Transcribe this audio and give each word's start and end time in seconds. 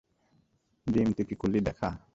Gym, 0.87 1.07
তুই 1.15 1.25
কি 1.29 1.35
করলি 1.41 1.59
দেখ! 1.61 1.79